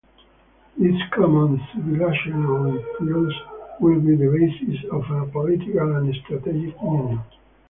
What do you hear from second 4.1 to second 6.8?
the basis of a political and strategic